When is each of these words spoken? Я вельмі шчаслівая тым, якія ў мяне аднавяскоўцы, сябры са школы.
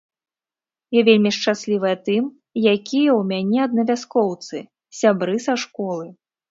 Я 0.99 1.03
вельмі 1.09 1.31
шчаслівая 1.37 1.93
тым, 2.09 2.23
якія 2.73 2.81
ў 2.81 3.21
мяне 3.35 3.59
аднавяскоўцы, 3.67 4.67
сябры 5.03 5.35
са 5.47 5.53
школы. 5.65 6.05